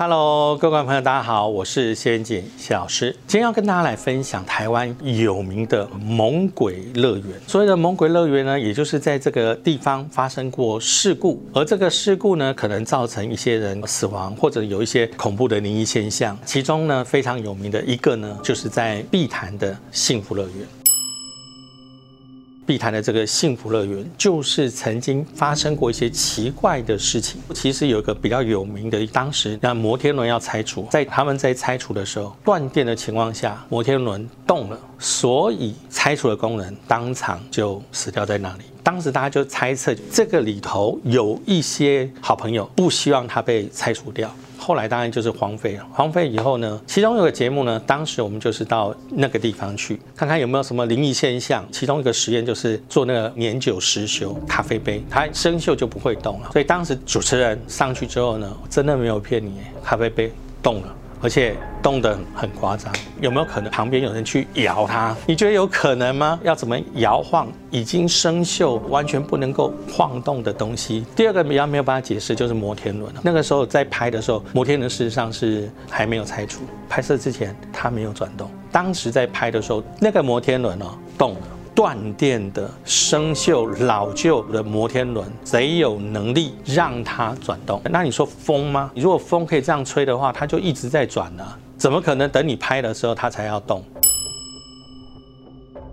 [0.00, 3.10] Hello，各位观众朋友，大家好，我是谢元锦谢老师。
[3.26, 7.26] 今天要跟大家来分享台湾有名的猛鬼乐园。
[7.48, 16.38] 所谓的猛鬼乐园呢，也就是在这个地方发生过事故，而这个事故呢，可能造成一些人死亡，或者有一些恐怖的灵异现象。
[16.46, 20.77] 其中呢，非常有名的一个呢，就是在碧潭的幸福乐园。
[22.68, 27.40] 碧潭的这个幸福乐园，就是曾经发生过一些奇怪的事情。
[27.54, 38.64] 其实有一个比较有名的，当时那摩天轮要拆除，在他们在拆除的时候，断电的情况下，摩天轮动了，所以拆除的工人当场就死掉在那里。
[38.82, 44.30] 当时大家就猜测，这个里头有一些好朋友不希望它被拆除掉。
[44.68, 45.86] 后来当然就是荒废了。
[45.90, 51.66] 荒废以后呢，其中有个节目呢，当时我们就是到那个地方去看看有没有什么灵异现象。
[51.72, 56.50] 其中一个实验就是做那个年久失修咖啡杯，它生锈就不会动了。
[56.52, 60.30] 所以当时主持人上去之后呢，真的没有骗你，咖啡杯
[60.62, 60.94] 动了。
[61.20, 65.14] 而且动得很夸张，有没有可能旁边有人去摇它？
[65.26, 66.38] 你觉得有可能吗？
[66.42, 71.04] 要怎么摇晃已经生锈、完全不能够晃动的东西？
[71.16, 73.12] 第二个比较没有办法解释，就是摩天轮。
[73.22, 78.50] 那个时候在拍的时候，摩天轮事实上是还没有拆除，拍摄之前它没有转动。
[78.70, 81.40] 当时在拍的时候，那个摩天轮哦动了。
[81.78, 87.80] 断电的生锈老旧的摩天轮，谁有能力让它转动。
[87.84, 88.90] 那你说风吗？
[88.96, 91.44] 如果风可以这样吹的话，它就一直在转呢，
[91.76, 93.80] 怎么可能等你拍的时候它才要动？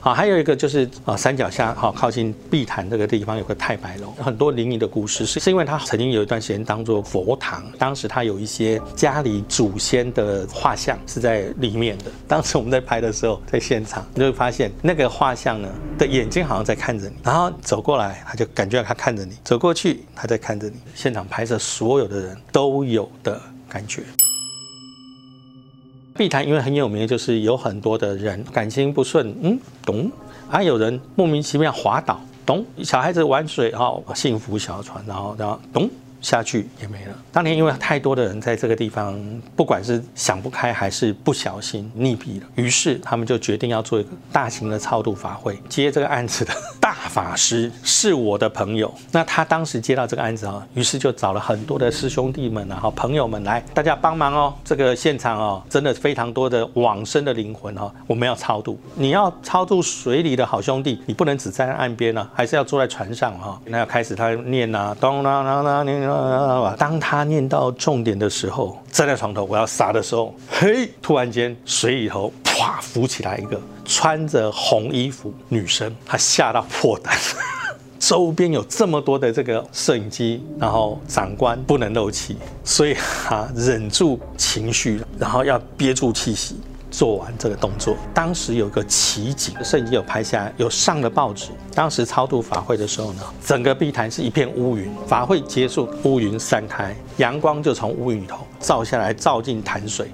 [0.00, 12.04] 好，还有一个就是啊，山脚下好靠近碧潭这个地方有个太白楼，很多灵异的故事，是是因为它曾经有一段时间当做佛堂，当时它有一些家里祖先的画像是在里面的。
[12.28, 15.68] 当时我们在拍的时候，在现场你就会发现那个画像呢
[15.98, 20.76] 的眼睛好像在看着你，然后走过来，他就感觉他看着你，走过去他在看着你。
[20.94, 24.02] 现场拍摄所有的人都有的感觉。
[26.18, 29.56] 碧潭因为很有名，就是有很多的人感情不顺，嗯，
[29.86, 30.10] 懂，
[30.48, 35.88] 还有人莫名其妙滑倒，懂，小孩子玩水哈，幸福小船，然后然后懂。
[36.20, 37.14] 下去也没了。
[37.32, 39.18] 当年因为太多的人在这个地方，
[39.54, 45.58] 不管是想不开还是不小心溺毙了，于是他们就决定要做一个大型的超度法会。
[45.68, 54.54] 接这个案子的大法师是我的朋友，那他当时接到这个案子啊，于是就找了很多的师兄弟们然后朋友们来，大家帮忙哦。
[54.64, 58.78] 这个现场哦，真的非常多的往生的灵魂哦，我们要超度。
[58.94, 63.60] 你要超度水里的好兄弟，你不能只站在岸边呢，还是要坐在船上哈。
[63.66, 66.07] 那要开始他念啊，咚啦啦啦念。
[66.78, 77.16] 当他念到重点的时候，站在床头我要撒的时候，嘿，突然间水里头啪浮起来一个穿着红衣服女生，她吓到破胆。
[77.98, 86.56] 周边有这么多的这个摄影机，然后长官不能漏气，所以他忍住情绪，然后要憋住气息。
[86.98, 91.50] 做完这个动作，当时有个奇景，摄影机有拍下来，有上了报纸。
[91.72, 94.90] 当时超度法会的时候呢，整个碧潭是一片乌云。
[95.06, 100.10] 法会结束，乌云散开，阳光就从乌云里头照下来，照进潭水。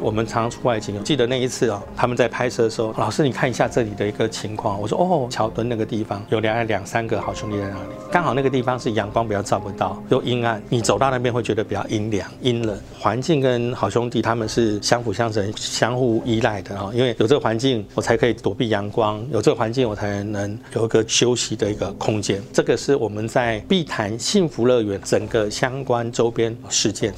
[0.00, 4.80] 我们常常出外景，记得那一次啊，他们在拍摄的时候，老师你看一下这里的一个情况。
[4.80, 12.78] 我说哦，桥墩那个地方有两两三个好兄弟在那里，刚好那个地方是阳光比较照不到，又阴暗，你走到那边会觉得比较阴凉、阴冷。
[12.98, 22.42] 环境跟好兄弟他们是相辅相成、相互依赖的啊，因为有这个环境，我才可以躲避阳光；有这个环境，我才能有一个休息的一个空间。
[22.52, 27.12] 这个是我们在碧潭幸福乐园整个相关周边事件。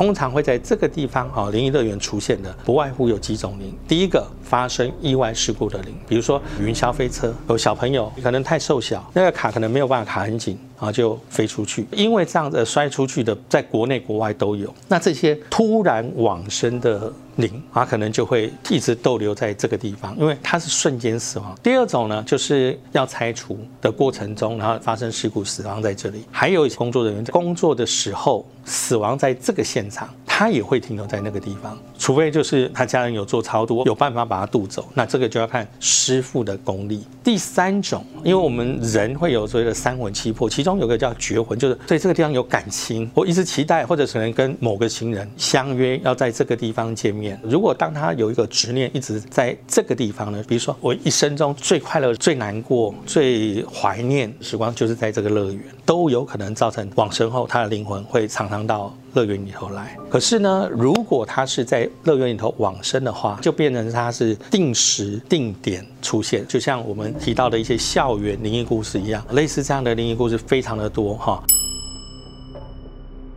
[0.00, 3.76] 通常会在这个地方啊，灵异乐园出现的不外乎有几种灵。
[3.86, 10.58] 第一个发生意外事故的灵，比如说云霄飞车，有小朋友可能太瘦小，那个卡可能没有办法卡很紧。
[10.80, 14.74] 啊，就飞出去，因为这样子摔出去的，在国内国外都有。
[14.88, 21.54] 那这些突然往生的灵啊，可能就会一直逗留在这个地方，因为它是瞬间死亡。
[21.62, 26.24] 第二种呢，就是要拆除的过程中，然后发生事故死亡在这里。
[26.32, 30.08] 还有工作人员在工作的时候死亡在这个现场，
[30.40, 34.88] 他也会停留在那个地方，除非就是他家人有做超度，有办法把他渡走。
[34.94, 37.04] 那这个就要看师傅的功力。
[37.22, 47.38] 第三种，因为我们人会有所谓的三魂七魄，其中有个叫绝魂，就是对这个地方有感情，我一直期待，或者可能跟某个情人相约要在这个地方见面。
[47.44, 59.96] 如果当他有一个执念一直在这个地方呢，比如说我一生中最快乐、最难过、最怀念时光，就是在这个乐园，都有可能造成往生后他的灵魂会常常到乐园里头来。
[60.08, 71.42] 可是呢，如果他是在乐园里头往生的话，就变成他是定时定点出现，就像我们提到的一些校园灵异故事一样，类似这样的灵异故事非常的多哈。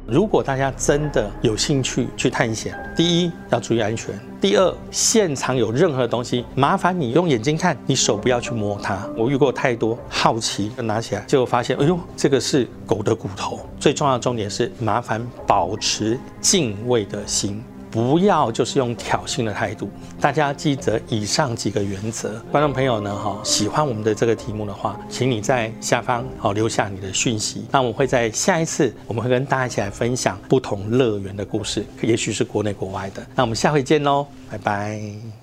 [0.06, 9.08] 如果大家真的有兴趣去探险，第一要注意安全，第二现场有任何东西，麻烦你用眼睛看，你手不要去摸它。
[9.16, 13.60] 我遇过太多好奇拿起来，就发现，哎呦，这个是狗的骨头。
[13.80, 17.64] 最重要的重点是，麻烦保持敬畏的心。
[17.94, 19.88] 不要就是用挑衅的态度，
[20.20, 22.44] 大家记得以上几个原则。
[22.52, 27.66] 观众朋友呢，哈，喜欢我们的这个题目的话，请你在下方好留下你的讯息。
[27.72, 33.24] 那我们会在下一次，我们会跟大家一起来分享不同乐园的故事，也许是国内国外的。
[33.36, 35.34] 那我们下回见喽，拜拜。